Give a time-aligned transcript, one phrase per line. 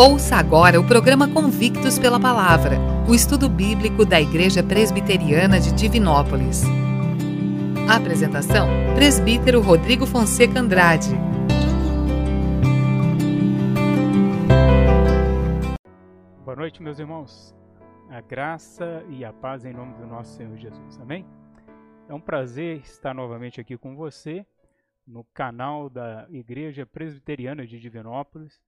[0.00, 2.76] Ouça agora o programa Convictos pela Palavra,
[3.10, 6.62] o estudo bíblico da Igreja Presbiteriana de Divinópolis.
[7.90, 11.08] Apresentação: Presbítero Rodrigo Fonseca Andrade.
[16.44, 17.52] Boa noite, meus irmãos.
[18.08, 20.96] A graça e a paz em nome do nosso Senhor Jesus.
[21.00, 21.26] Amém?
[22.08, 24.46] É um prazer estar novamente aqui com você
[25.04, 28.60] no canal da Igreja Presbiteriana de Divinópolis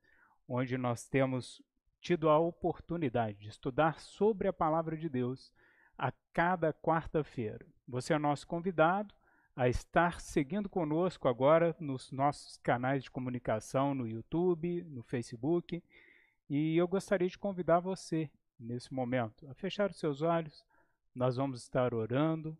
[0.53, 1.63] onde nós temos
[2.01, 5.53] tido a oportunidade de estudar sobre a palavra de Deus
[5.97, 7.65] a cada quarta-feira.
[7.87, 9.15] Você é nosso convidado
[9.55, 15.85] a estar seguindo conosco agora nos nossos canais de comunicação no YouTube, no Facebook.
[16.49, 18.29] E eu gostaria de convidar você,
[18.59, 20.65] nesse momento, a fechar os seus olhos.
[21.15, 22.59] Nós vamos estar orando,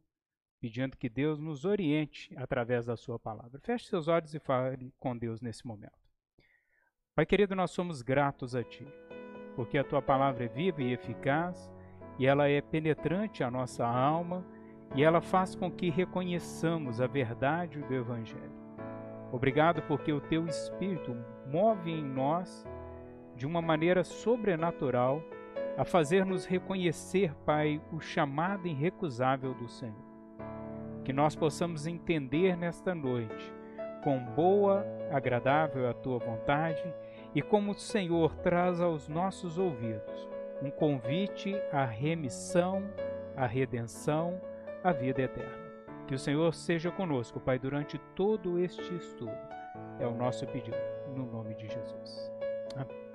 [0.61, 3.59] pedindo que Deus nos oriente através da Sua palavra.
[3.59, 6.00] Feche seus olhos e fale com Deus nesse momento.
[7.13, 8.87] Pai querido, nós somos gratos a Ti,
[9.57, 11.71] porque a Tua palavra é viva e eficaz,
[12.19, 14.47] e ela é penetrante à nossa alma,
[14.95, 18.53] e ela faz com que reconheçamos a verdade do Evangelho.
[19.33, 21.17] Obrigado porque o Teu Espírito
[21.47, 22.65] move em nós,
[23.35, 25.21] de uma maneira sobrenatural,
[25.77, 30.11] a fazer-nos reconhecer, Pai, o chamado irrecusável do Senhor.
[31.05, 33.53] Que nós possamos entender nesta noite,
[34.05, 36.83] com boa, agradável a Tua vontade,
[37.35, 40.29] e como o Senhor traz aos nossos ouvidos
[40.63, 42.83] um convite à remissão,
[43.37, 44.41] à redenção,
[44.83, 45.71] à vida eterna.
[46.07, 49.39] Que o Senhor seja conosco, Pai, durante todo este estudo.
[49.99, 50.77] É o nosso pedido,
[51.15, 52.33] no nome de Jesus.
[52.75, 53.10] Amém.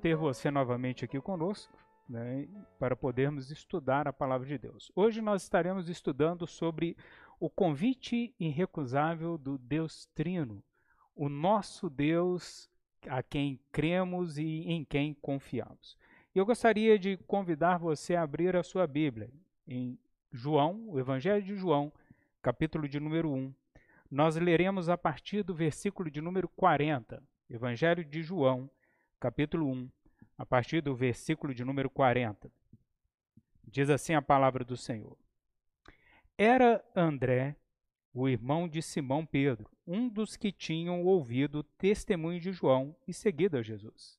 [0.00, 1.76] Ter você novamente aqui conosco,
[2.08, 4.90] né, para podermos estudar a palavra de Deus.
[4.96, 6.96] Hoje nós estaremos estudando sobre
[7.38, 10.62] o convite irrecusável do Deus Trino,
[11.14, 12.68] o nosso Deus
[13.06, 15.96] a quem cremos e em quem confiamos.
[16.34, 19.30] Eu gostaria de convidar você a abrir a sua Bíblia
[19.66, 19.98] em
[20.32, 21.92] João, o Evangelho de João,
[22.40, 23.52] capítulo de número 1.
[24.10, 28.70] Nós leremos a partir do versículo de número 40, Evangelho de João,
[29.20, 29.90] capítulo 1,
[30.38, 32.50] a partir do versículo de número 40.
[33.62, 35.16] Diz assim a palavra do Senhor:
[36.38, 37.54] Era André,
[38.14, 43.12] o irmão de Simão Pedro, um dos que tinham ouvido o testemunho de João e
[43.12, 44.18] seguido a Jesus.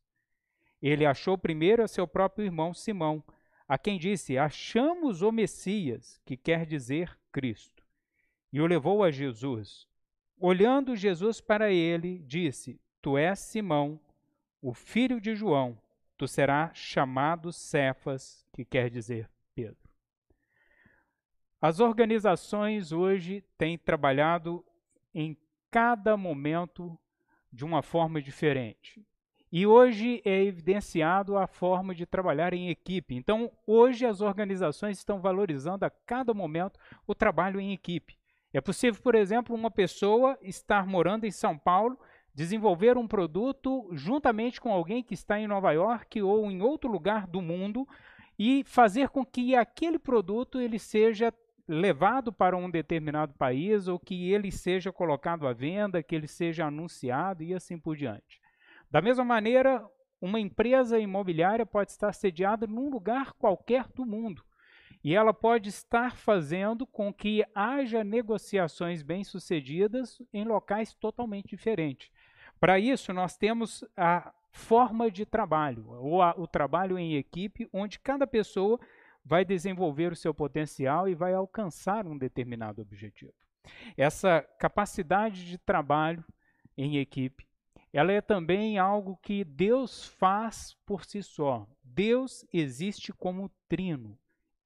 [0.79, 3.23] Ele achou primeiro a seu próprio irmão Simão,
[3.67, 7.83] a quem disse: Achamos o Messias, que quer dizer Cristo.
[8.53, 9.87] E o levou a Jesus.
[10.37, 13.99] Olhando Jesus para ele, disse: Tu és Simão,
[14.61, 15.77] o filho de João,
[16.17, 19.89] tu serás chamado Cefas, que quer dizer Pedro.
[21.59, 24.65] As organizações hoje têm trabalhado
[25.13, 25.37] em
[25.69, 26.97] cada momento
[27.51, 29.05] de uma forma diferente.
[29.51, 33.15] E hoje é evidenciado a forma de trabalhar em equipe.
[33.15, 38.17] Então, hoje as organizações estão valorizando a cada momento o trabalho em equipe.
[38.53, 41.99] É possível, por exemplo, uma pessoa estar morando em São Paulo
[42.33, 47.27] desenvolver um produto juntamente com alguém que está em Nova York ou em outro lugar
[47.27, 47.87] do mundo
[48.39, 51.33] e fazer com que aquele produto ele seja
[51.67, 56.65] levado para um determinado país ou que ele seja colocado à venda, que ele seja
[56.65, 58.41] anunciado e assim por diante.
[58.89, 59.85] Da mesma maneira,
[60.19, 64.43] uma empresa imobiliária pode estar sediada num lugar qualquer do mundo.
[65.03, 72.11] E ela pode estar fazendo com que haja negociações bem-sucedidas em locais totalmente diferentes.
[72.61, 77.97] Para isso, nós temos a forma de trabalho, ou a, o trabalho em equipe, onde
[77.99, 78.79] cada pessoa
[79.25, 83.33] vai desenvolver o seu potencial e vai alcançar um determinado objetivo.
[83.97, 86.23] Essa capacidade de trabalho
[86.77, 87.47] em equipe,
[87.91, 91.67] ela é também algo que Deus faz por si só.
[91.83, 94.15] Deus existe como trino.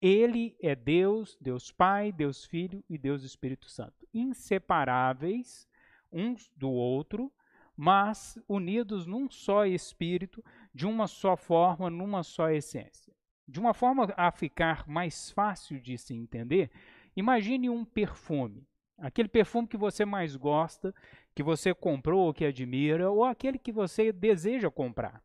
[0.01, 5.65] Ele é Deus, Deus Pai, Deus Filho e Deus Espírito Santo, inseparáveis
[6.11, 7.31] uns do outro,
[7.75, 10.43] mas unidos num só espírito,
[10.73, 13.13] de uma só forma, numa só essência.
[13.47, 16.71] De uma forma a ficar mais fácil de se entender,
[17.15, 18.67] imagine um perfume.
[18.97, 20.95] Aquele perfume que você mais gosta,
[21.35, 25.21] que você comprou ou que admira, ou aquele que você deseja comprar.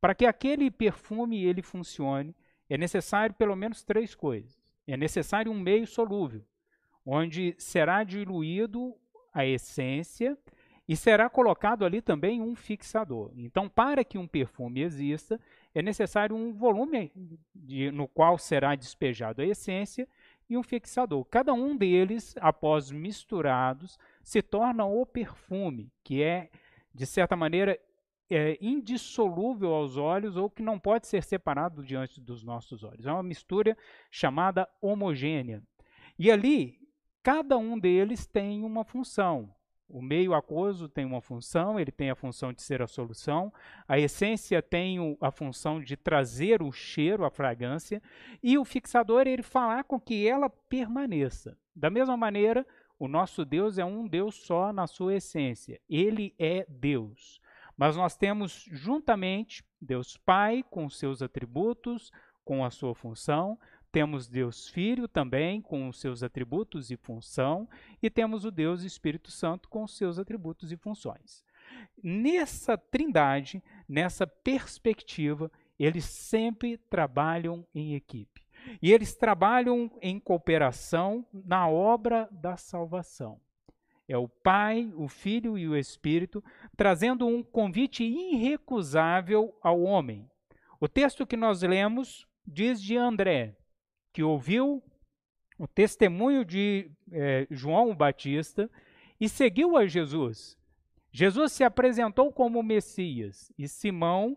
[0.00, 2.34] Para que aquele perfume ele funcione,
[2.70, 4.60] é necessário pelo menos três coisas.
[4.86, 6.44] É necessário um meio solúvel,
[7.04, 8.96] onde será diluído
[9.32, 10.38] a essência
[10.92, 13.32] e será colocado ali também um fixador.
[13.34, 15.40] Então, para que um perfume exista,
[15.74, 17.10] é necessário um volume
[17.54, 20.06] de, no qual será despejado a essência
[20.50, 21.24] e um fixador.
[21.24, 26.50] Cada um deles, após misturados, se torna o perfume, que é,
[26.94, 27.80] de certa maneira,
[28.28, 33.06] é, indissolúvel aos olhos ou que não pode ser separado diante dos nossos olhos.
[33.06, 33.78] É uma mistura
[34.10, 35.62] chamada homogênea.
[36.18, 36.78] E ali,
[37.22, 39.54] cada um deles tem uma função.
[39.92, 43.52] O meio aquoso tem uma função, ele tem a função de ser a solução,
[43.86, 48.02] a essência tem a função de trazer o cheiro, a fragrância,
[48.42, 51.58] e o fixador ele falar com que ela permaneça.
[51.76, 52.66] Da mesma maneira,
[52.98, 55.78] o nosso Deus é um Deus só na sua essência.
[55.90, 57.38] Ele é Deus.
[57.76, 62.10] Mas nós temos juntamente Deus Pai com seus atributos,
[62.42, 63.58] com a sua função,
[63.92, 67.68] temos Deus Filho também, com os seus atributos e função,
[68.02, 71.44] e temos o Deus Espírito Santo com os seus atributos e funções.
[72.02, 78.42] Nessa trindade, nessa perspectiva, eles sempre trabalham em equipe.
[78.80, 83.40] E eles trabalham em cooperação na obra da salvação.
[84.08, 86.42] É o Pai, o Filho e o Espírito
[86.76, 90.28] trazendo um convite irrecusável ao homem.
[90.80, 93.56] O texto que nós lemos diz de André:
[94.12, 94.82] que ouviu
[95.58, 98.70] o testemunho de é, João Batista
[99.20, 100.58] e seguiu a Jesus.
[101.10, 104.36] Jesus se apresentou como Messias e Simão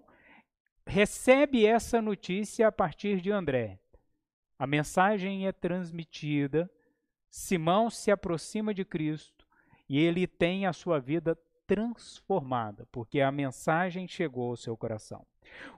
[0.86, 3.80] recebe essa notícia a partir de André.
[4.60, 6.70] A mensagem é transmitida,
[7.30, 9.48] Simão se aproxima de Cristo
[9.90, 15.26] e ele tem a sua vida transformada, porque a mensagem chegou ao seu coração.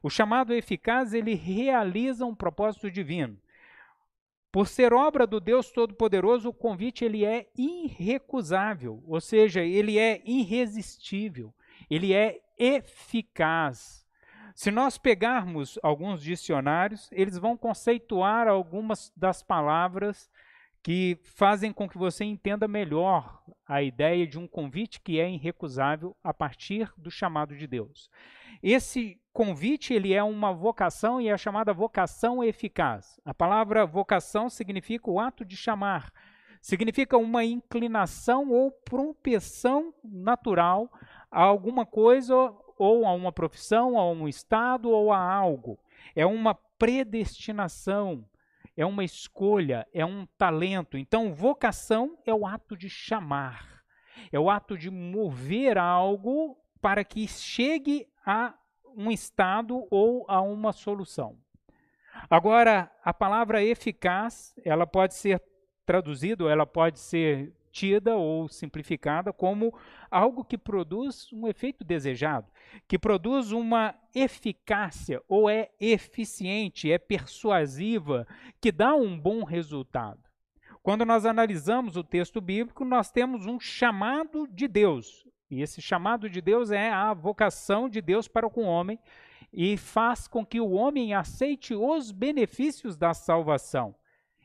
[0.02, 3.40] O chamado eficaz, ele realiza um propósito divino.
[4.58, 10.20] Por ser obra do Deus Todo-Poderoso, o convite ele é irrecusável, ou seja, ele é
[10.26, 11.54] irresistível,
[11.88, 14.04] ele é eficaz.
[14.56, 20.28] Se nós pegarmos alguns dicionários, eles vão conceituar algumas das palavras
[20.82, 26.16] que fazem com que você entenda melhor a ideia de um convite que é irrecusável
[26.24, 28.10] a partir do chamado de Deus.
[28.64, 33.20] Esse convite ele é uma vocação e é chamada vocação eficaz.
[33.26, 36.12] A palavra vocação significa o ato de chamar,
[36.62, 40.92] significa uma inclinação ou propensão natural
[41.30, 42.34] a alguma coisa
[42.78, 45.78] ou a uma profissão, a um estado ou a algo.
[46.16, 48.24] É uma predestinação,
[48.78, 50.98] é uma escolha, é um talento.
[50.98, 53.84] Então, vocação é o ato de chamar,
[54.32, 58.54] é o ato de mover algo para que chegue a
[58.96, 61.38] um estado ou a uma solução.
[62.30, 65.42] Agora, a palavra eficaz, ela pode ser
[65.86, 69.72] traduzida, ela pode ser tida ou simplificada como
[70.10, 72.48] algo que produz um efeito desejado,
[72.88, 78.28] que produz uma eficácia ou é eficiente, é persuasiva,
[78.60, 80.20] que dá um bom resultado.
[80.82, 86.28] Quando nós analisamos o texto bíblico, nós temos um chamado de Deus, e esse chamado
[86.28, 88.98] de Deus é a vocação de Deus para com o homem
[89.54, 93.94] e faz com que o homem aceite os benefícios da salvação.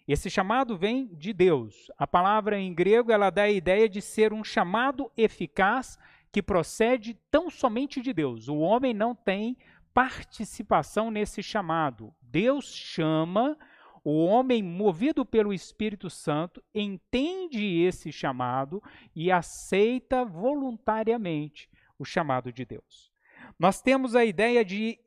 [0.06, 1.90] Esse chamado vem de Deus.
[1.96, 5.98] A palavra em grego ela dá a ideia de ser um chamado eficaz
[6.30, 8.48] que procede tão somente de Deus.
[8.48, 9.56] O homem não tem
[9.94, 12.12] participação nesse chamado.
[12.20, 13.56] Deus chama
[14.04, 18.82] o homem, movido pelo Espírito Santo, entende esse chamado
[19.14, 23.12] e aceita voluntariamente o chamado de Deus.
[23.56, 24.98] Nós temos a ideia de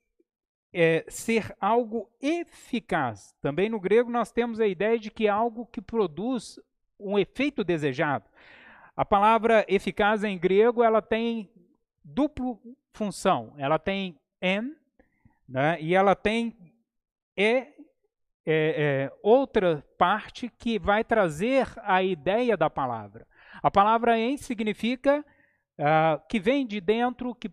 [0.77, 3.33] é, ser algo eficaz.
[3.41, 6.59] Também no grego nós temos a ideia de que é algo que produz
[6.99, 8.25] um efeito desejado.
[8.93, 11.49] A palavra eficaz em grego ela tem
[12.03, 12.59] duplo
[12.91, 13.53] função.
[13.57, 14.75] Ela tem en
[15.47, 16.53] né, e ela tem
[17.37, 17.73] e é,
[18.47, 23.25] é, outra parte que vai trazer a ideia da palavra.
[23.63, 25.25] A palavra em significa
[25.79, 27.49] uh, que vem de dentro, que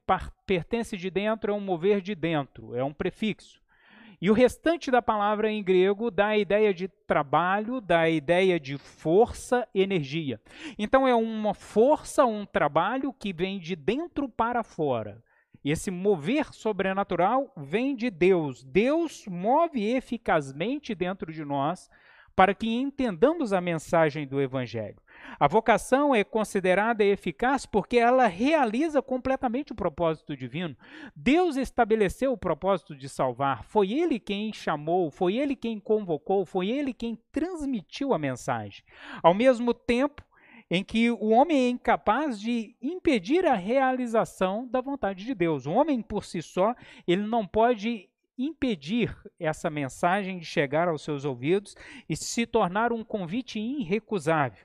[0.47, 3.61] pertence de dentro, é um mover de dentro, é um prefixo.
[4.21, 8.61] E o restante da palavra em grego dá a ideia de trabalho, dá a ideia
[8.61, 10.41] de força, energia.
[10.79, 15.21] Então é uma força, um trabalho que vem de dentro para fora.
[15.65, 18.63] E esse mover sobrenatural vem de Deus.
[18.63, 21.91] Deus move eficazmente dentro de nós
[22.37, 25.02] para que entendamos a mensagem do Evangelho.
[25.39, 30.77] A vocação é considerada eficaz porque ela realiza completamente o propósito divino.
[31.15, 33.65] Deus estabeleceu o propósito de salvar.
[33.65, 38.85] Foi Ele quem chamou, foi Ele quem convocou, foi Ele quem transmitiu a mensagem.
[39.23, 40.23] Ao mesmo tempo
[40.71, 45.67] em que o homem é incapaz de impedir a realização da vontade de Deus.
[45.67, 46.75] O homem por si só,
[47.07, 48.09] ele não pode
[48.39, 51.77] impedir essa mensagem de chegar aos seus ouvidos
[52.09, 54.65] e se tornar um convite irrecusável.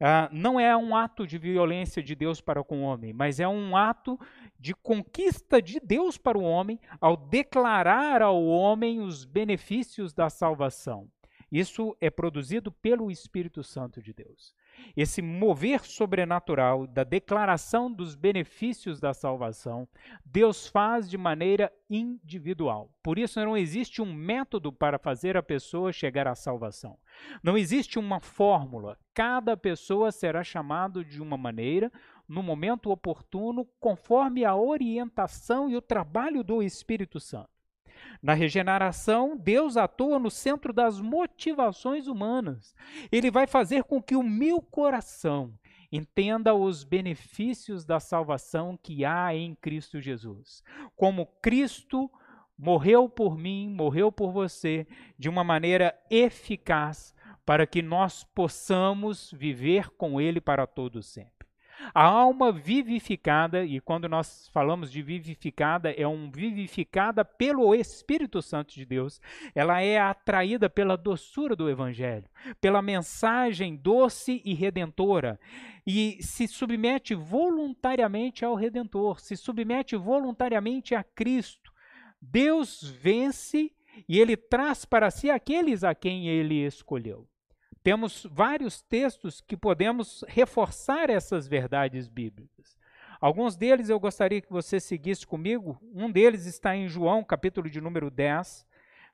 [0.00, 3.48] Ah, não é um ato de violência de Deus para com o homem, mas é
[3.48, 4.18] um ato
[4.58, 11.08] de conquista de Deus para o homem ao declarar ao homem os benefícios da salvação.
[11.50, 14.54] Isso é produzido pelo Espírito Santo de Deus
[14.96, 19.88] esse mover sobrenatural da declaração dos benefícios da salvação,
[20.24, 22.90] Deus faz de maneira individual.
[23.02, 26.98] Por isso não existe um método para fazer a pessoa chegar à salvação.
[27.42, 28.98] Não existe uma fórmula.
[29.14, 31.90] Cada pessoa será chamado de uma maneira,
[32.28, 37.55] no momento oportuno, conforme a orientação e o trabalho do Espírito Santo.
[38.26, 42.74] Na regeneração, Deus atua no centro das motivações humanas.
[43.12, 45.56] Ele vai fazer com que o meu coração
[45.92, 50.64] entenda os benefícios da salvação que há em Cristo Jesus.
[50.96, 52.10] Como Cristo
[52.58, 57.14] morreu por mim, morreu por você, de uma maneira eficaz,
[57.44, 61.35] para que nós possamos viver com Ele para todo sempre.
[61.94, 68.74] A alma vivificada, e quando nós falamos de vivificada, é um vivificada pelo Espírito Santo
[68.74, 69.20] de Deus.
[69.54, 72.28] Ela é atraída pela doçura do Evangelho,
[72.60, 75.38] pela mensagem doce e redentora,
[75.86, 81.72] e se submete voluntariamente ao Redentor, se submete voluntariamente a Cristo.
[82.20, 83.70] Deus vence
[84.08, 87.26] e ele traz para si aqueles a quem ele escolheu.
[87.86, 92.76] Temos vários textos que podemos reforçar essas verdades bíblicas.
[93.20, 95.80] Alguns deles eu gostaria que você seguisse comigo.
[95.94, 98.66] Um deles está em João, capítulo de número 10,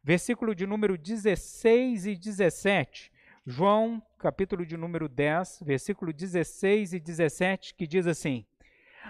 [0.02, 3.12] versículo de número 16 e 17.
[3.44, 8.42] João, capítulo de número 10, versículo 16 e 17, que diz assim: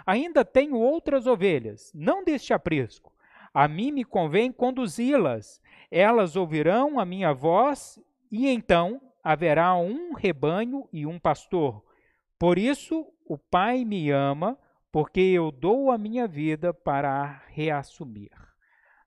[0.04, 3.12] Ainda tenho outras ovelhas, não deste aprisco.
[3.54, 5.62] A mim me convém conduzi-las.
[5.88, 11.85] Elas ouvirão a minha voz, e então haverá um rebanho e um pastor.
[12.38, 14.59] Por isso o Pai me ama,
[14.91, 18.33] porque eu dou a minha vida para reassumir.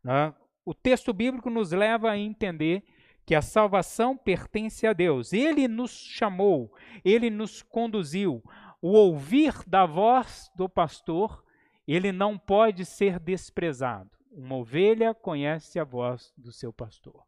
[0.04, 0.34] Né?
[0.66, 2.84] O texto bíblico nos leva a entender
[3.26, 5.34] que a salvação pertence a Deus.
[5.34, 8.44] Ele nos chamou, ele nos conduziu.
[8.82, 11.44] O ouvir da voz do pastor,
[11.88, 14.12] ele não pode ser desprezado.
[14.32, 17.25] Uma ovelha conhece a voz do seu pastor.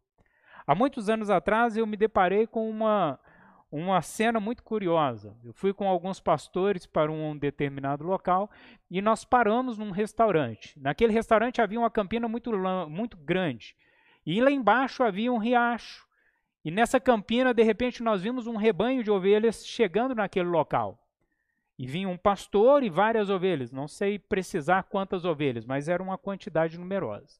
[0.67, 3.17] Há muitos anos atrás eu me deparei com uma,
[3.71, 5.33] uma cena muito curiosa.
[5.41, 8.51] Eu fui com alguns pastores para um determinado local
[8.91, 10.77] e nós paramos num restaurante.
[10.77, 12.51] Naquele restaurante havia uma campina muito,
[12.89, 13.77] muito grande.
[14.25, 16.05] E lá embaixo havia um riacho.
[16.65, 21.01] E nessa campina, de repente, nós vimos um rebanho de ovelhas chegando naquele local.
[21.79, 23.71] E vinha um pastor e várias ovelhas.
[23.71, 27.39] Não sei precisar quantas ovelhas, mas era uma quantidade numerosa.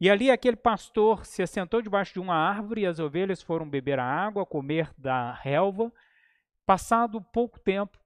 [0.00, 3.98] E ali aquele pastor se assentou debaixo de uma árvore e as ovelhas foram beber
[3.98, 5.92] a água, comer da relva.
[6.66, 7.98] Passado pouco tempo,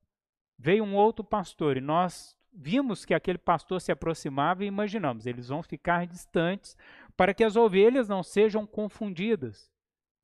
[0.58, 5.48] veio um outro pastor e nós vimos que aquele pastor se aproximava e imaginamos, eles
[5.48, 6.76] vão ficar distantes
[7.16, 9.70] para que as ovelhas não sejam confundidas.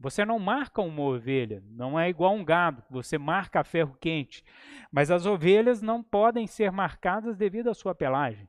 [0.00, 4.42] Você não marca uma ovelha, não é igual um gado, você marca a ferro quente.
[4.90, 8.48] Mas as ovelhas não podem ser marcadas devido à sua pelagem.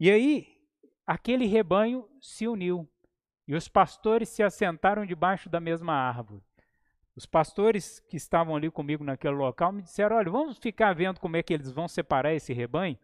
[0.00, 0.57] E aí,
[1.08, 2.86] aquele rebanho se uniu
[3.46, 6.42] e os pastores se assentaram debaixo da mesma árvore.
[7.16, 11.38] Os pastores que estavam ali comigo naquele local me disseram: olha, vamos ficar vendo como
[11.38, 12.98] é que eles vão separar esse rebanho,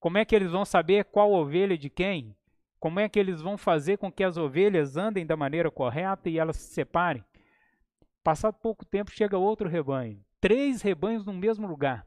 [0.00, 2.34] como é que eles vão saber qual ovelha de quem,
[2.80, 6.40] como é que eles vão fazer com que as ovelhas andem da maneira correta e
[6.40, 7.24] elas se separem.
[8.24, 12.04] Passado pouco tempo chega outro rebanho, três rebanhos no mesmo lugar.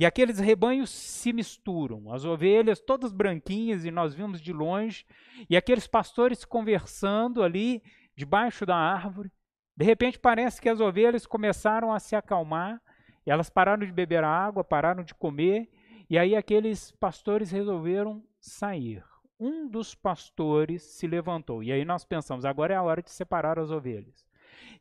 [0.00, 5.04] E aqueles rebanhos se misturam, as ovelhas todas branquinhas, e nós vimos de longe,
[5.46, 7.82] e aqueles pastores conversando ali
[8.16, 9.30] debaixo da árvore.
[9.76, 12.80] De repente parece que as ovelhas começaram a se acalmar,
[13.26, 15.70] elas pararam de beber água, pararam de comer,
[16.08, 19.04] e aí aqueles pastores resolveram sair.
[19.38, 23.58] Um dos pastores se levantou, e aí nós pensamos, agora é a hora de separar
[23.58, 24.26] as ovelhas.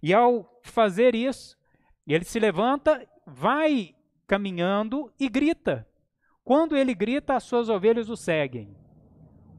[0.02, 1.58] E ao fazer isso,
[2.08, 3.99] ele se levanta, vai
[4.30, 5.88] caminhando e grita.
[6.44, 8.78] Quando ele grita, as suas ovelhas o seguem.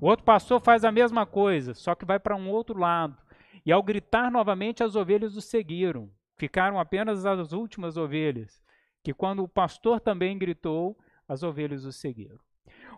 [0.00, 3.18] O outro pastor faz a mesma coisa, só que vai para um outro lado.
[3.66, 6.08] E ao gritar novamente, as ovelhas o seguiram.
[6.36, 8.62] Ficaram apenas as últimas ovelhas.
[9.02, 10.96] que quando o pastor também gritou,
[11.26, 12.38] as ovelhas o seguiram.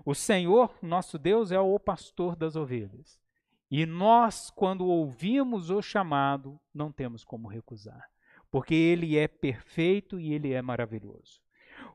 [0.05, 3.21] O Senhor, nosso Deus, é o pastor das ovelhas.
[3.71, 8.11] E nós, quando ouvimos o chamado, não temos como recusar,
[8.51, 11.42] porque ele é perfeito e ele é maravilhoso.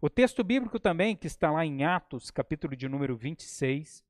[0.02, 4.04] O texto bíblico também, que está lá em Atos, capítulo de número 26,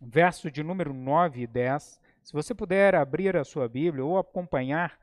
[0.00, 2.00] verso de número 9 e 10.
[2.22, 4.98] Se você puder abrir a sua Bíblia ou acompanhar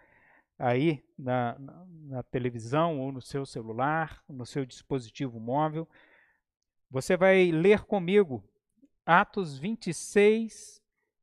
[0.58, 5.88] aí na, na, na televisão ou no seu celular, no seu dispositivo móvel,
[6.90, 8.44] você vai ler comigo
[9.06, 10.82] Atos 26,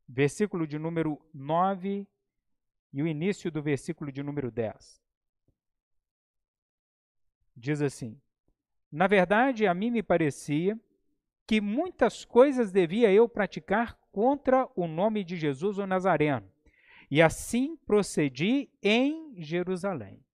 [0.09, 2.07] versículo de número 9
[2.93, 5.03] e o início do versículo de número 10.
[7.57, 8.21] Diz assim:
[8.95, 10.79] Na verdade, a mim me parecia
[11.49, 16.49] que muitas coisas devia eu praticar contra o nome de Jesus o Nazareno.
[17.11, 20.25] E assim procedi em Jerusalém.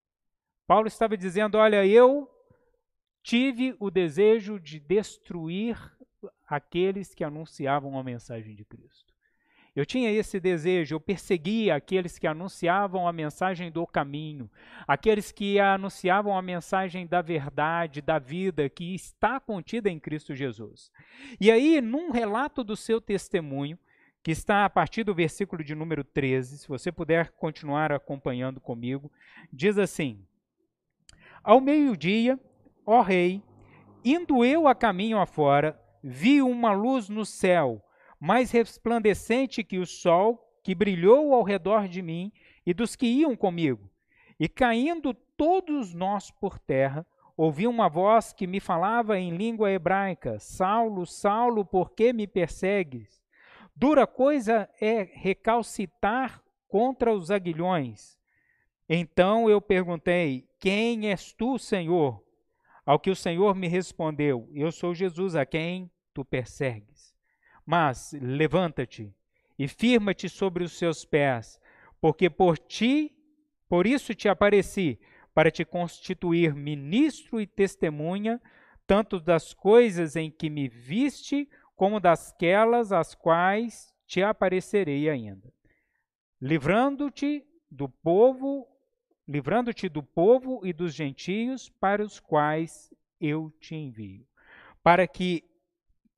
[0.67, 2.29] Paulo estava dizendo: Olha, eu
[3.23, 5.79] tive o desejo de destruir
[6.47, 9.10] aqueles que anunciavam a mensagem de Cristo.
[9.81, 14.51] Eu tinha esse desejo, eu perseguia aqueles que anunciavam a mensagem do caminho,
[14.87, 20.93] aqueles que anunciavam a mensagem da verdade, da vida que está contida em Cristo Jesus.
[21.41, 23.79] E aí, num relato do seu testemunho,
[24.23, 29.11] que está a partir do versículo de número 13, se você puder continuar acompanhando comigo,
[29.51, 30.23] diz assim:
[31.43, 32.39] Ao meio-dia,
[32.85, 33.43] ó rei,
[34.05, 37.83] indo eu a caminho afora, vi uma luz no céu
[38.21, 42.31] mais resplandecente que o sol, que brilhou ao redor de mim
[42.67, 43.91] e dos que iam comigo.
[44.39, 50.39] E caindo todos nós por terra, ouvi uma voz que me falava em língua hebraica:
[50.39, 53.23] Saulo, Saulo, por que me persegues?
[53.75, 58.19] Dura coisa é recalcitar contra os aguilhões.
[58.89, 62.23] Então eu perguntei: Quem és tu, Senhor?
[62.85, 66.90] Ao que o Senhor me respondeu: Eu sou Jesus a quem tu persegues.
[67.65, 69.15] Mas levanta-te
[69.59, 71.61] e firma-te sobre os seus pés,
[72.01, 73.15] porque por ti,
[73.69, 74.99] por isso te apareci,
[75.35, 78.41] para te constituir ministro e testemunha,
[78.87, 85.53] tanto das coisas em que me viste, como dasquelas às quais te aparecerei ainda.
[86.41, 88.67] Livrando-te do povo,
[89.29, 94.27] livrando-te do povo e dos gentios para os quais eu te envio,
[94.83, 95.45] para que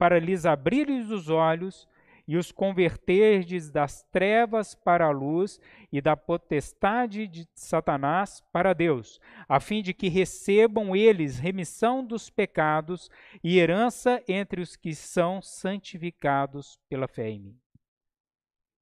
[0.03, 1.89] para lhes abrires os olhos
[2.27, 5.61] e os converterdes das trevas para a luz
[5.93, 12.29] e da potestade de Satanás para Deus, a fim de que recebam eles remissão dos
[12.29, 13.09] pecados
[13.45, 17.61] e herança entre os que são santificados pela fé em mim.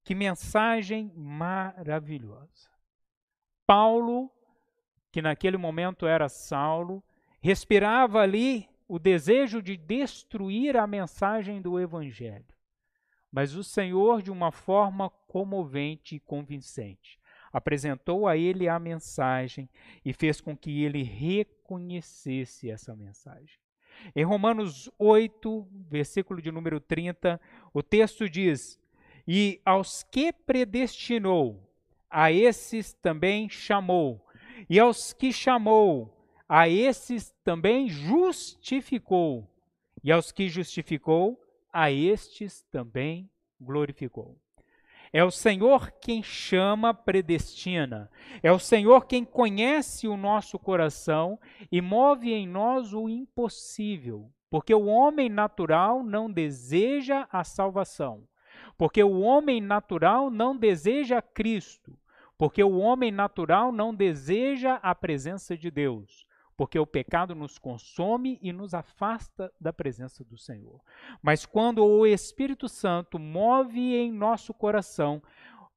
[0.03, 2.71] Que mensagem maravilhosa!
[3.67, 4.33] Paulo,
[5.13, 7.05] que naquele momento era Saulo,
[7.43, 12.45] respirava ali o desejo de destruir a mensagem do Evangelho.
[13.31, 17.17] Mas o Senhor, de uma forma comovente e convincente,
[17.53, 19.71] apresentou a ele a mensagem
[20.05, 23.61] e fez com que ele reconhecesse essa mensagem.
[24.13, 27.41] Em Romanos 8, versículo de número 30,
[27.73, 28.77] o texto diz:
[29.25, 31.65] E aos que predestinou,
[32.11, 34.27] a esses também chamou,
[34.69, 36.20] e aos que chamou,
[36.53, 39.49] a esses também justificou,
[40.03, 41.41] e aos que justificou,
[41.73, 44.37] a estes também glorificou.
[45.13, 48.11] É o Senhor quem chama, predestina.
[48.43, 51.39] É o Senhor quem conhece o nosso coração
[51.71, 54.29] e move em nós o impossível.
[54.51, 58.25] Porque o homem natural não deseja a salvação.
[58.77, 61.97] Porque o homem natural não deseja Cristo.
[62.37, 66.29] Porque o homem natural não deseja a presença de Deus
[66.61, 70.79] porque o pecado nos consome e nos afasta da presença do Senhor.
[71.23, 75.23] Mas quando o Espírito Santo move em nosso coração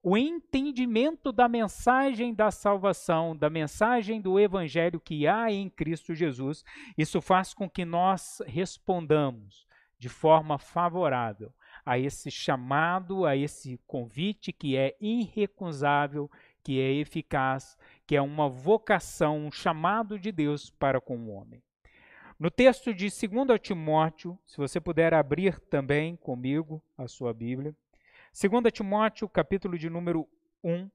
[0.01, 6.65] o entendimento da mensagem da salvação, da mensagem do evangelho que há em Cristo Jesus,
[6.97, 9.65] isso faz com que nós respondamos
[9.97, 11.53] de forma favorável
[11.85, 16.29] a esse chamado, a esse convite que é irrecusável,
[16.63, 21.61] que é eficaz que é uma vocação, um chamado de Deus para com o homem.
[22.39, 27.75] No texto de 2 Timóteo, se você puder abrir também comigo a sua Bíblia,
[28.33, 30.27] 2 Timóteo, capítulo de número
[30.63, 30.89] 1.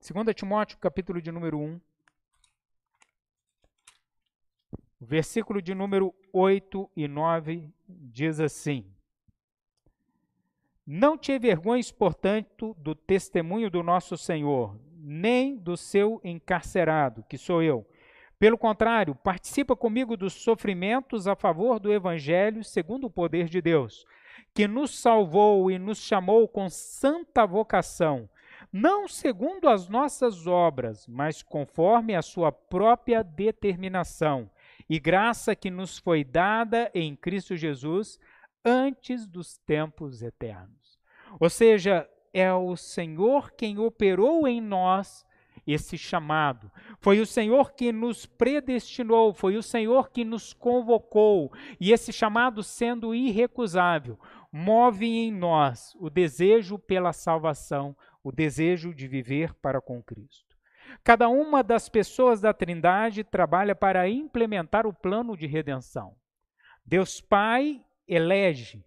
[0.00, 1.80] 2 Timóteo, capítulo de número 1.
[5.00, 8.84] Versículo de número 8 e 9 diz assim:
[10.92, 17.62] não te envergonhes, portanto, do testemunho do nosso Senhor, nem do seu encarcerado, que sou
[17.62, 17.86] eu,
[18.40, 24.04] Pelo contrário, participa comigo dos sofrimentos a favor do Evangelho segundo o poder de Deus,
[24.54, 28.28] que nos salvou e nos chamou com santa vocação,
[28.72, 34.50] não segundo as nossas obras, mas conforme a sua própria determinação
[34.88, 38.18] e graça que nos foi dada em Cristo Jesus
[38.64, 40.79] antes dos tempos eternos.
[41.38, 45.26] Ou seja, é o Senhor quem operou em nós
[45.66, 46.70] esse chamado.
[47.00, 52.62] Foi o Senhor que nos predestinou, foi o Senhor que nos convocou, e esse chamado,
[52.62, 54.18] sendo irrecusável,
[54.52, 60.58] move em nós o desejo pela salvação, o desejo de viver para com Cristo.
[61.04, 66.16] Cada uma das pessoas da Trindade trabalha para implementar o plano de redenção.
[66.84, 68.84] Deus Pai elege,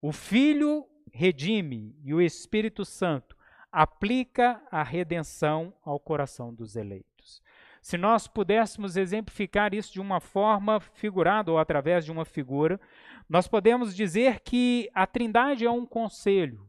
[0.00, 0.86] o Filho
[1.18, 3.36] redime e o Espírito Santo
[3.72, 7.42] aplica a redenção ao coração dos eleitos.
[7.82, 12.80] Se nós pudéssemos exemplificar isso de uma forma figurada ou através de uma figura,
[13.28, 16.64] nós podemos dizer que a Trindade é um conselho.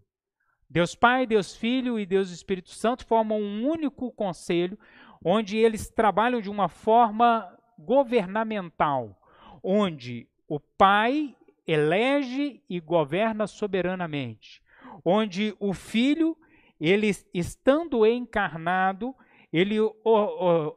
[0.68, 4.80] Deus Pai, Deus Filho e Deus Espírito Santo formam um único conselho,
[5.24, 9.16] onde eles trabalham de uma forma governamental,
[9.62, 11.36] onde o Pai
[11.70, 14.62] elege e governa soberanamente,
[15.06, 16.36] onde o Filho
[16.80, 19.14] ele estando encarnado,
[19.52, 19.76] ele,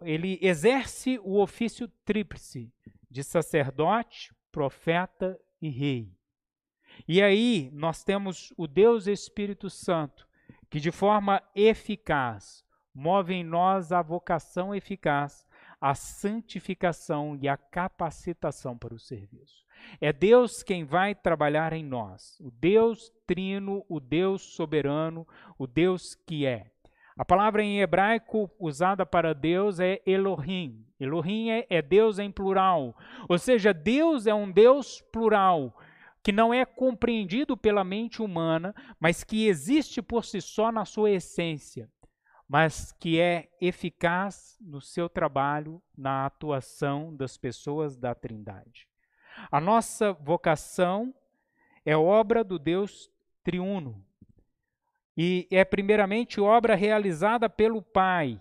[0.03, 2.73] ele exerce o ofício tríplice
[3.11, 6.13] de sacerdote, profeta e rei.
[7.09, 10.29] E aí nós temos o Deus Espírito Santo,
[10.69, 15.47] que de forma eficaz move em nós a vocação eficaz,
[15.81, 19.62] a santificação e a capacitação para o serviço.
[20.01, 25.27] É Deus quem vai trabalhar em nós, o Deus trino, o Deus soberano,
[25.59, 26.73] o Deus que é.
[27.17, 30.85] A palavra em hebraico usada para Deus é Elohim.
[30.99, 32.97] Elohim é, é Deus em plural.
[33.29, 35.77] Ou seja, Deus é um Deus plural,
[36.23, 41.11] que não é compreendido pela mente humana, mas que existe por si só na sua
[41.11, 41.91] essência,
[42.49, 48.92] mas que é eficaz no seu trabalho, na atuação das pessoas da Trindade.
[49.51, 51.15] A nossa vocação
[51.85, 53.11] é obra do Deus
[53.43, 54.05] triuno.
[55.17, 58.41] E é primeiramente obra realizada pelo Pai.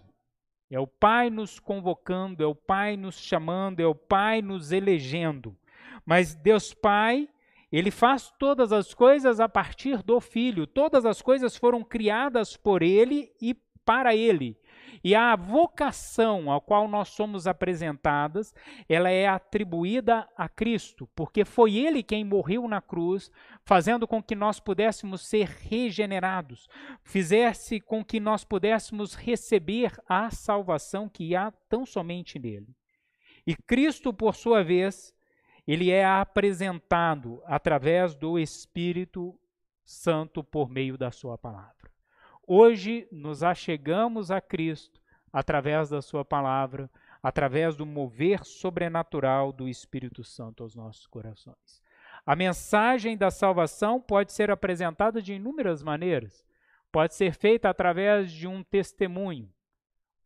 [0.70, 5.56] É o Pai nos convocando, é o Pai nos chamando, é o Pai nos elegendo.
[6.06, 7.28] Mas Deus Pai,
[7.72, 10.66] ele faz todas as coisas a partir do Filho.
[10.66, 13.54] Todas as coisas foram criadas por ele e
[13.86, 14.58] para ele.
[15.04, 18.54] E a vocação ao qual nós somos apresentadas,
[18.88, 23.32] ela é atribuída a Cristo, porque foi ele quem morreu na cruz,
[23.64, 26.68] fazendo com que nós pudéssemos ser regenerados,
[27.04, 32.76] fizesse com que nós pudéssemos receber a salvação que há tão somente nele.
[33.46, 35.14] E Cristo, por sua vez,
[35.68, 39.38] ele é apresentado através do Espírito
[39.84, 41.81] Santo por meio da sua palavra.
[42.54, 45.00] Hoje nos achegamos a Cristo
[45.32, 46.92] através da Sua palavra,
[47.24, 51.82] através do mover sobrenatural do Espírito Santo aos nossos corações.
[52.26, 56.46] A mensagem da salvação pode ser apresentada de inúmeras maneiras.
[56.92, 59.50] Pode ser feita através de um testemunho,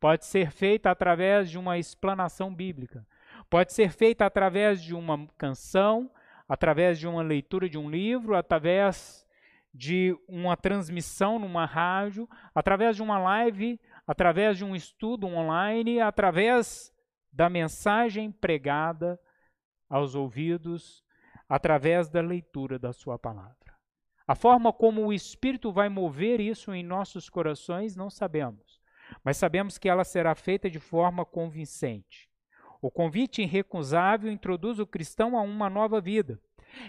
[0.00, 3.06] pode ser feita através de uma explanação bíblica,
[3.48, 6.10] pode ser feita através de uma canção,
[6.48, 9.24] através de uma leitura de um livro, através
[9.76, 16.92] de uma transmissão numa rádio, através de uma live, através de um estudo online, através
[17.30, 19.20] da mensagem pregada
[19.88, 21.04] aos ouvidos,
[21.48, 23.54] através da leitura da Sua palavra.
[24.26, 28.80] A forma como o Espírito vai mover isso em nossos corações, não sabemos,
[29.22, 32.28] mas sabemos que ela será feita de forma convincente.
[32.80, 36.40] O convite irrecusável introduz o cristão a uma nova vida.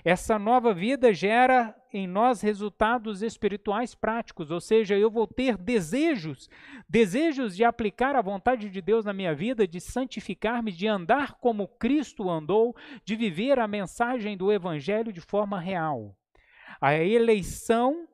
[0.03, 6.49] Essa nova vida gera em nós resultados espirituais práticos, ou seja, eu vou ter desejos,
[6.87, 11.67] desejos de aplicar a vontade de Deus na minha vida, de santificar-me, de andar como
[11.67, 16.15] Cristo andou, de viver a mensagem do Evangelho de forma real.
[16.79, 18.07] A eleição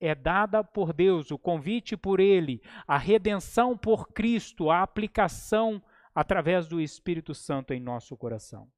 [0.00, 5.82] é dada por Deus, o convite por Ele, a redenção por Cristo, a aplicação
[6.14, 8.68] através do Espírito Santo em nosso coração.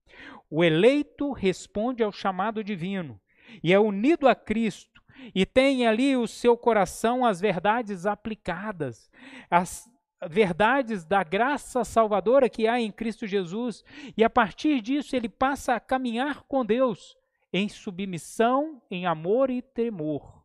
[0.51, 3.21] O eleito responde ao chamado divino
[3.63, 5.03] e é unido a Cristo
[5.35, 9.11] e tem ali o seu coração as verdades aplicadas,
[9.51, 9.89] as
[10.29, 13.85] verdades da graça salvadora que há em Cristo Jesus,
[14.17, 17.17] e a partir disso ele passa a caminhar com Deus
[17.53, 20.45] em submissão, em amor e temor,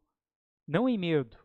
[0.67, 1.37] não em medo,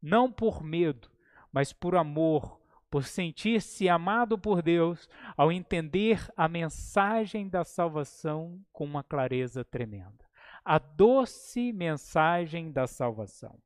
[0.00, 1.10] não por medo,
[1.52, 2.60] mas por amor,
[2.94, 10.24] por sentir-se amado por Deus ao entender a mensagem da salvação com uma clareza tremenda.
[10.64, 13.58] A doce mensagem da salvação.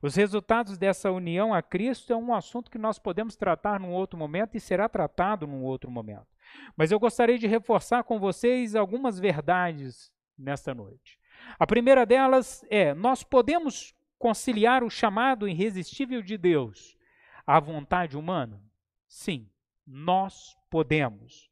[0.00, 4.18] Os resultados dessa união a Cristo é um assunto que nós podemos tratar num outro
[4.18, 6.28] momento e será tratado num outro momento.
[6.74, 11.18] Mas eu gostaria de reforçar com vocês algumas verdades nesta noite.
[11.58, 16.93] A primeira delas é: nós podemos conciliar o chamado irresistível de Deus
[17.46, 18.62] à vontade humana?
[19.06, 19.48] Sim,
[19.86, 21.50] nós podemos.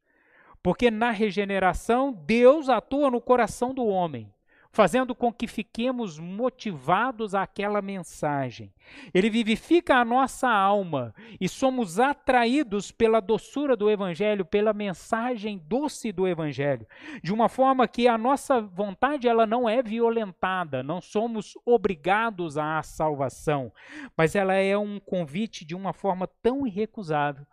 [0.61, 4.32] Porque na regeneração, Deus atua no coração do homem
[4.73, 8.73] fazendo com que fiquemos motivados àquela mensagem.
[9.13, 16.11] Ele vivifica a nossa alma e somos atraídos pela doçura do Evangelho, pela mensagem doce
[16.11, 16.87] do Evangelho,
[17.23, 22.81] de uma forma que a nossa vontade ela não é violentada, não somos obrigados à
[22.81, 23.71] salvação,
[24.17, 27.45] mas ela é um convite de uma forma tão irrecusável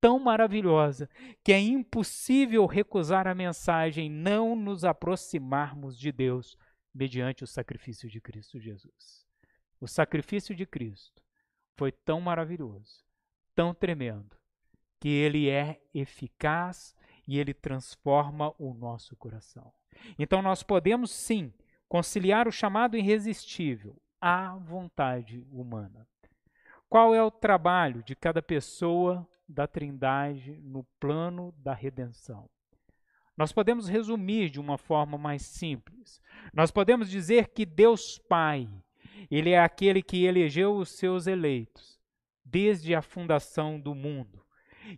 [0.00, 1.08] tão maravilhosa
[1.42, 6.58] que é impossível recusar a mensagem, não nos aproximarmos de Deus
[6.94, 9.26] mediante o sacrifício de Cristo Jesus.
[9.80, 11.22] O sacrifício de Cristo
[11.76, 13.04] foi tão maravilhoso,
[13.54, 14.36] tão tremendo,
[15.00, 16.94] que ele é eficaz
[17.26, 19.72] e ele transforma o nosso coração.
[20.18, 21.52] Então nós podemos sim
[21.88, 26.08] conciliar o chamado irresistível à vontade humana.
[26.88, 32.48] Qual é o trabalho de cada pessoa da Trindade no plano da redenção?
[33.36, 36.20] Nós podemos resumir de uma forma mais simples.
[36.52, 38.68] Nós podemos dizer que Deus Pai,
[39.30, 41.98] Ele é aquele que elegeu os seus eleitos
[42.44, 44.44] desde a fundação do mundo.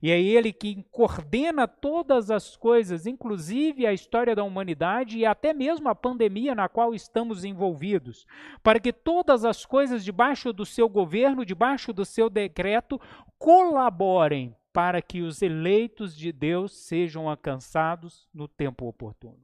[0.02, 5.54] E é Ele que coordena todas as coisas, inclusive a história da humanidade e até
[5.54, 8.26] mesmo a pandemia na qual estamos envolvidos,
[8.62, 13.00] para que todas as coisas debaixo do seu governo, debaixo do seu decreto,
[13.38, 19.40] colaborem para que os eleitos de Deus sejam alcançados no tempo oportuno.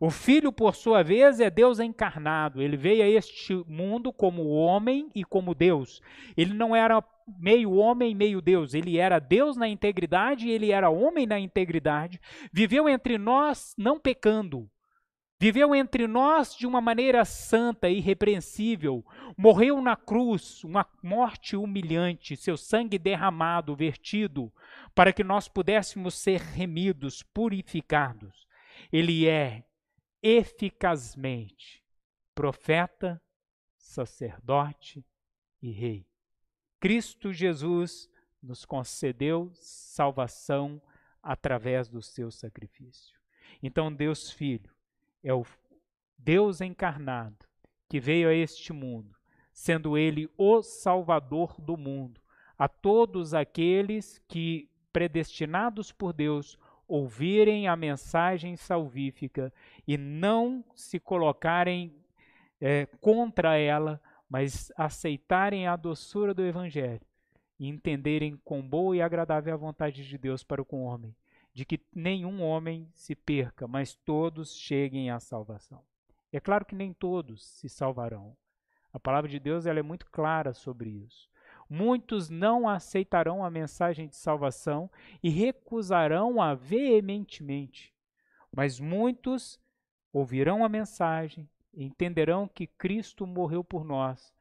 [0.00, 2.62] O Filho, por sua vez, é Deus encarnado.
[2.62, 6.00] Ele veio a este mundo como homem e como Deus.
[6.34, 7.04] Ele não era
[7.38, 8.72] meio homem, meio Deus.
[8.72, 12.18] Ele era Deus na integridade e ele era homem na integridade.
[12.50, 14.66] Viveu entre nós não pecando,
[15.40, 22.36] Viveu entre nós de uma maneira santa e irrepreensível, morreu na cruz, uma morte humilhante,
[22.36, 24.52] seu sangue derramado, vertido,
[24.96, 28.48] para que nós pudéssemos ser remidos, purificados.
[28.92, 29.64] Ele é
[30.20, 31.84] eficazmente
[32.34, 33.22] profeta,
[33.76, 35.06] sacerdote
[35.62, 36.04] e rei.
[36.80, 38.10] Cristo Jesus
[38.42, 40.82] nos concedeu salvação
[41.22, 43.16] através do seu sacrifício.
[43.62, 44.70] Então, Deus Filho,
[45.28, 45.44] é o
[46.16, 47.36] Deus encarnado
[47.86, 49.14] que veio a este mundo,
[49.52, 52.18] sendo ele o Salvador do mundo,
[52.58, 59.52] a todos aqueles que, predestinados por Deus, ouvirem a mensagem salvífica
[59.86, 61.94] e não se colocarem
[62.58, 67.06] é, contra ela, mas aceitarem a doçura do Evangelho
[67.60, 71.14] e entenderem quão boa e agradável a vontade de Deus para com o homem
[71.58, 75.82] de que nenhum homem se perca, mas todos cheguem à salvação.
[76.32, 78.36] É claro que nem todos se salvarão.
[78.92, 81.28] A palavra de Deus ela é muito clara sobre isso.
[81.68, 84.88] Muitos não aceitarão a mensagem de salvação
[85.20, 87.92] e recusarão-a veementemente,
[88.54, 89.60] mas muitos
[90.12, 94.32] ouvirão a mensagem, entenderão que Cristo morreu por nós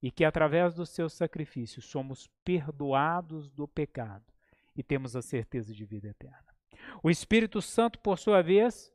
[0.00, 4.32] e que através do seu sacrifício somos perdoados do pecado
[4.76, 6.49] e temos a certeza de vida eterna.
[7.02, 8.92] O Espírito Santo, por sua vez,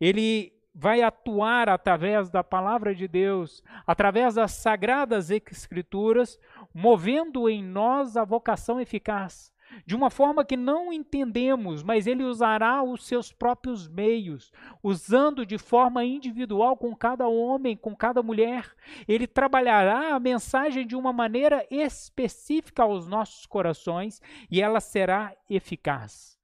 [0.00, 6.38] ele vai atuar através da palavra de Deus, através das sagradas escrituras,
[6.72, 9.52] movendo em nós a vocação eficaz.
[9.86, 15.58] De uma forma que não entendemos, mas ele usará os seus próprios meios, usando de
[15.58, 18.68] forma individual com cada homem, com cada mulher.
[19.06, 26.39] Ele trabalhará a mensagem de uma maneira específica aos nossos corações e ela será eficaz.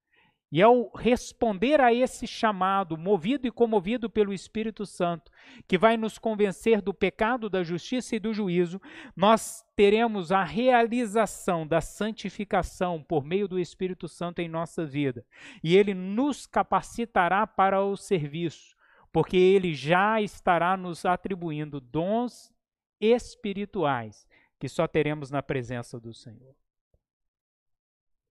[0.51, 5.31] E ao responder a esse chamado, movido e comovido pelo Espírito Santo,
[5.67, 8.81] que vai nos convencer do pecado, da justiça e do juízo,
[9.17, 15.27] nós teremos a realização da santificação por meio do Espírito Santo em nossa vida.
[15.65, 18.77] E ele nos capacitará para o serviço,
[19.13, 22.55] porque ele já estará nos atribuindo dons
[23.01, 24.27] espirituais
[24.59, 26.55] que só teremos na presença do Senhor.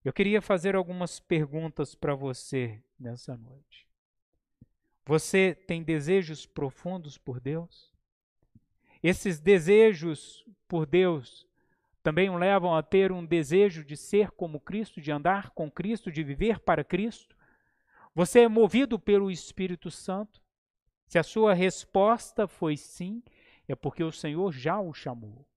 [0.06, 3.88] Eu queria fazer algumas perguntas para você nessa noite.
[5.04, 7.92] Você tem desejos profundos por Deus?
[9.02, 11.48] Esses desejos por Deus
[12.04, 16.12] também o levam a ter um desejo de ser como Cristo, de andar com Cristo,
[16.12, 17.36] de viver para Cristo?
[18.14, 20.40] Você é movido pelo Espírito Santo?
[21.08, 23.24] Se a sua resposta foi sim,
[23.68, 25.48] é porque o Senhor já o chamou.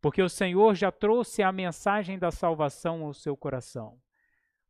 [0.00, 3.98] Porque o Senhor já trouxe a mensagem da salvação ao seu coração.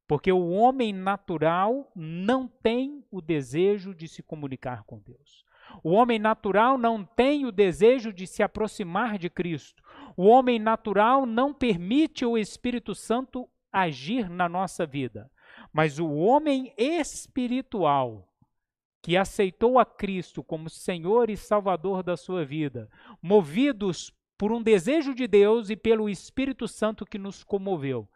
[0.06, 5.44] Porque o homem natural não tem o desejo de se comunicar com Deus.
[5.84, 9.82] O homem natural não tem o desejo de se aproximar de Cristo.
[10.16, 15.30] O homem natural não permite o Espírito Santo agir na nossa vida.
[15.72, 18.28] Mas o homem espiritual,
[19.00, 22.90] que aceitou a Cristo como Senhor e Salvador da sua vida,
[23.22, 28.08] movidos por um desejo de Deus e pelo Espírito Santo que nos comoveu,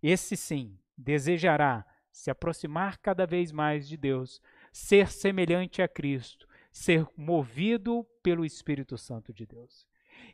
[0.00, 4.40] esse sim desejará se aproximar cada vez mais de Deus,
[4.72, 9.84] ser semelhante a Cristo, ser movido pelo Espírito Santo de Deus.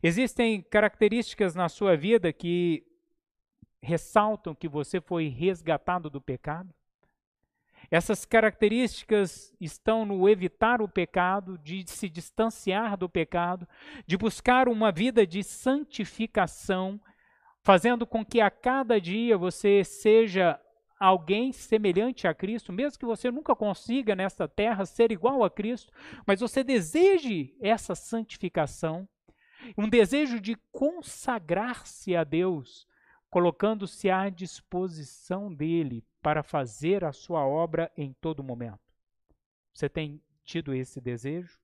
[0.03, 2.87] Existem características na sua vida que
[3.81, 6.75] ressaltam que você foi resgatado do pecado?
[7.91, 13.67] Essas características estão no evitar o pecado, de se distanciar do pecado,
[14.07, 17.01] de buscar uma vida de santificação,
[17.63, 20.61] fazendo com que a cada dia você seja
[21.01, 25.91] alguém semelhante a Cristo, mesmo que você nunca consiga nesta terra ser igual a Cristo,
[26.27, 29.09] mas você deseje essa santificação,
[29.79, 32.87] um desejo de consagrar-se a Deus,
[33.31, 38.79] colocando-se à disposição dele para fazer a sua obra em todo momento.
[39.73, 41.59] Você tem tido esse desejo?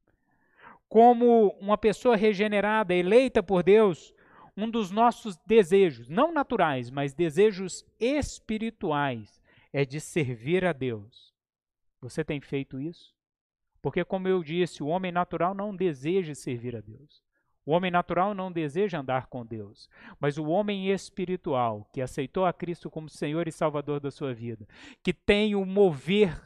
[0.89, 4.15] Como uma pessoa regenerada, eleita por Deus,
[4.57, 9.39] um dos nossos desejos, não naturais, mas desejos espirituais,
[9.71, 11.35] é de servir a Deus.
[12.01, 13.15] Você tem feito isso?
[13.83, 17.23] Porque, como eu disse, o homem natural não deseja servir a Deus.
[17.67, 19.89] O homem natural não deseja andar com Deus,
[20.21, 24.69] mas o homem espiritual, que aceitou a Cristo como Senhor e Salvador da sua vida,
[25.03, 26.39] que tem o mover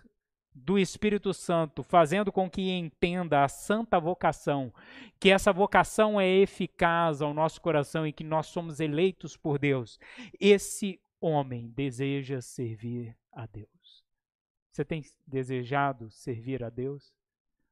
[0.54, 4.72] do Espírito Santo, fazendo com que entenda a santa vocação,
[5.18, 9.98] que essa vocação é eficaz ao nosso coração e que nós somos eleitos por Deus.
[10.38, 14.04] Esse homem deseja servir a Deus.
[14.72, 17.12] Você tem desejado servir a Deus?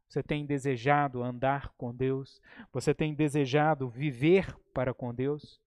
[0.09, 2.41] Você tem desejado andar com Deus?
[2.73, 5.61] Você tem desejado viver para com Deus?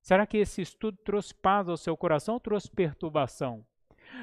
[0.00, 3.64] Será que esse estudo trouxe paz ao seu coração ou trouxe perturbação?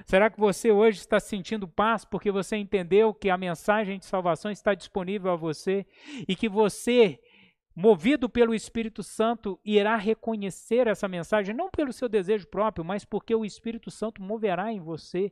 [0.06, 4.52] Será que você hoje está sentindo paz porque você entendeu que a mensagem de salvação
[4.52, 5.86] está disponível a você
[6.28, 7.20] e que você,
[7.76, 13.34] movido pelo Espírito Santo, irá reconhecer essa mensagem, não pelo seu desejo próprio, mas porque
[13.34, 15.32] o Espírito Santo moverá em você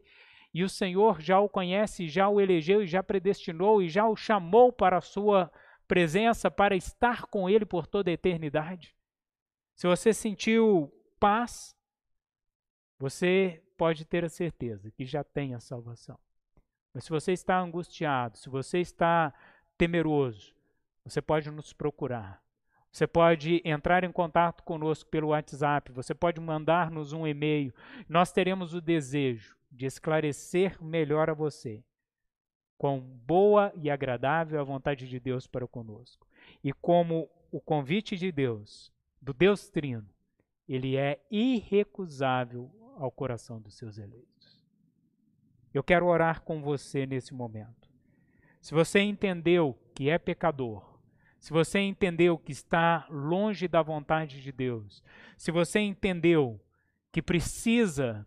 [0.56, 4.16] e o Senhor já o conhece, já o elegeu e já predestinou e já o
[4.16, 5.52] chamou para a sua
[5.86, 8.96] presença, para estar com Ele por toda a eternidade.
[9.76, 10.90] Se você sentiu
[11.20, 11.76] paz,
[12.98, 16.18] você pode ter a certeza que já tem a salvação.
[16.94, 19.34] Mas se você está angustiado, se você está
[19.78, 20.56] temeroso,
[21.04, 22.42] você pode nos procurar.
[22.94, 27.74] Você pode entrar em contato conosco pelo WhatsApp, você pode mandar-nos um e-mail.
[28.08, 31.84] Nós teremos o desejo de esclarecer melhor a você
[32.78, 36.28] quão boa e agradável é a vontade de Deus para conosco.
[36.64, 40.08] E como o convite de Deus, do Deus Trino,
[40.68, 44.62] ele é irrecusável ao coração dos seus eleitos.
[45.74, 47.90] Eu quero orar com você nesse momento.
[48.62, 51.00] Se você entendeu que é pecador,
[51.40, 55.04] se você entendeu que está longe da vontade de Deus,
[55.38, 56.60] se você entendeu
[57.12, 58.26] que precisa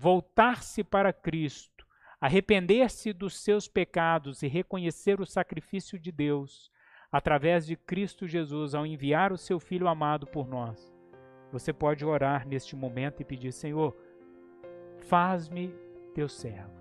[0.00, 1.86] voltar-se para Cristo,
[2.18, 6.72] arrepender-se dos seus pecados e reconhecer o sacrifício de Deus
[7.12, 10.90] através de Cristo Jesus ao enviar o seu Filho amado por nós,
[11.52, 13.94] você pode orar neste momento e pedir: Senhor,
[15.00, 15.70] faz-me
[16.14, 16.80] teu servo.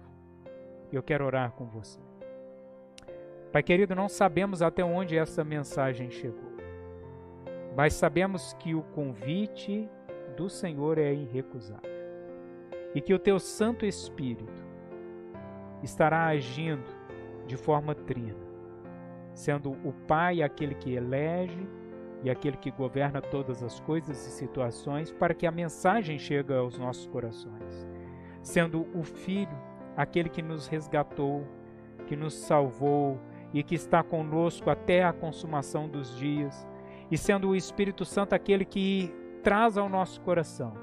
[0.89, 1.99] Eu quero orar com você.
[3.51, 6.53] Pai querido, não sabemos até onde essa mensagem chegou,
[7.75, 9.89] mas sabemos que o convite
[10.37, 11.98] do Senhor é irrecusável
[12.93, 14.63] e que o teu Santo Espírito
[15.83, 16.89] estará agindo
[17.45, 18.37] de forma trina,
[19.33, 21.67] sendo o Pai aquele que elege
[22.23, 26.77] e aquele que governa todas as coisas e situações para que a mensagem chegue aos
[26.77, 27.87] nossos corações,
[28.41, 29.57] sendo o Filho
[29.95, 31.47] aquele que nos resgatou,
[32.07, 33.19] que nos salvou
[33.53, 36.67] e que está conosco até a consumação dos dias,
[37.09, 40.73] e sendo o Espírito Santo aquele que traz ao nosso coração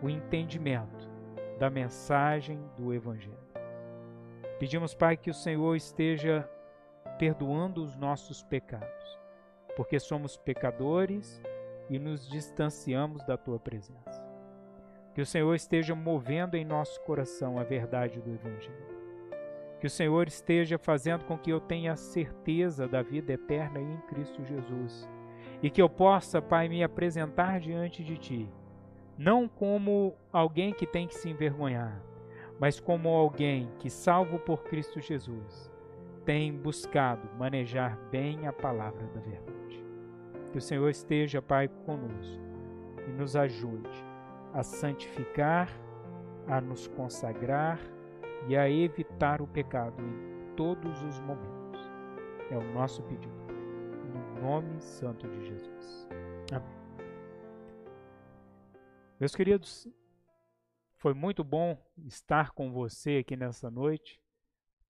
[0.00, 0.91] o entendimento
[1.62, 3.38] da mensagem do Evangelho.
[4.58, 6.50] Pedimos, Pai, que o Senhor esteja
[7.20, 9.20] perdoando os nossos pecados,
[9.76, 11.40] porque somos pecadores
[11.88, 14.26] e nos distanciamos da tua presença.
[15.14, 18.88] Que o Senhor esteja movendo em nosso coração a verdade do Evangelho.
[19.78, 24.44] Que o Senhor esteja fazendo com que eu tenha certeza da vida eterna em Cristo
[24.44, 25.08] Jesus.
[25.62, 28.52] E que eu possa, Pai, me apresentar diante de Ti,
[29.18, 32.02] não como alguém que tem que se envergonhar,
[32.58, 35.70] mas como alguém que, salvo por Cristo Jesus,
[36.24, 39.84] tem buscado manejar bem a palavra da verdade.
[40.52, 42.42] Que o Senhor esteja, Pai, conosco
[43.06, 43.90] e nos ajude
[44.52, 45.68] a santificar,
[46.46, 47.80] a nos consagrar
[48.46, 51.90] e a evitar o pecado em todos os momentos.
[52.50, 53.42] É o nosso pedido.
[54.12, 56.08] No nome santo de Jesus.
[56.52, 56.81] Amém.
[59.22, 59.86] Meus queridos,
[60.96, 64.20] foi muito bom estar com você aqui nessa noite.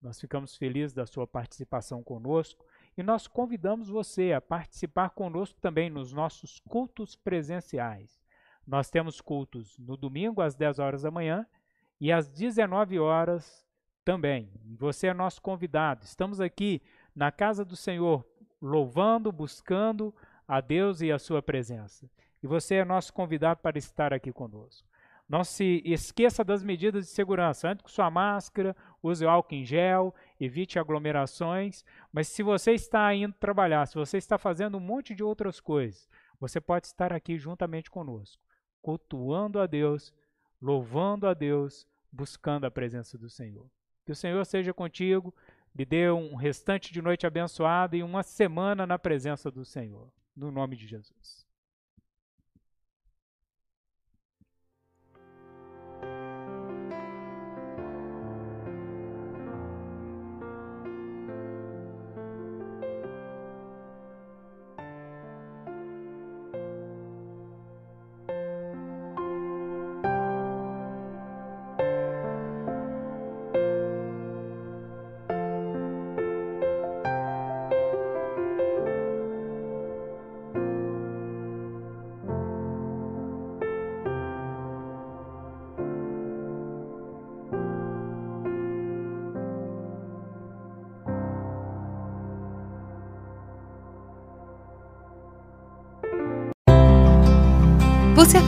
[0.01, 2.65] Nós ficamos felizes da sua participação conosco
[2.97, 8.25] e nós convidamos você a participar conosco também nos nossos cultos presenciais.
[8.67, 11.47] Nós temos cultos no domingo às 10 horas da manhã
[12.01, 13.67] e às 19 horas
[14.03, 14.51] também.
[14.79, 16.07] Você é nosso convidado.
[16.07, 16.81] Estamos aqui
[17.15, 18.27] na casa do Senhor,
[18.63, 20.15] louvando, buscando
[20.49, 22.09] a Deus e a sua presença.
[22.43, 24.87] E você é nosso convidado para estar aqui conosco.
[25.29, 27.69] Não se esqueça das medidas de segurança.
[27.69, 31.85] Ande com sua máscara, use o álcool em gel, evite aglomerações.
[32.13, 36.09] Mas se você está indo trabalhar, se você está fazendo um monte de outras coisas,
[36.39, 38.43] você pode estar aqui juntamente conosco,
[38.83, 40.13] cultuando a Deus,
[40.61, 43.71] louvando a Deus, buscando a presença do Senhor.
[44.05, 45.33] Que o Senhor seja contigo,
[45.75, 50.13] lhe dê um restante de noite abençoada e uma semana na presença do Senhor.
[50.37, 51.42] No nome de Jesus.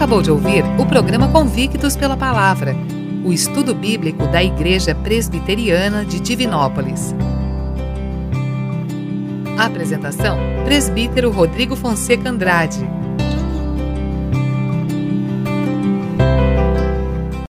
[0.05, 2.76] Acabou de ouvir o programa Convictos pela Palavra,
[3.24, 7.14] o estudo bíblico da Igreja Presbiteriana de Divinópolis.
[9.57, 10.36] Apresentação:
[10.66, 12.86] Presbítero Rodrigo Fonseca Andrade.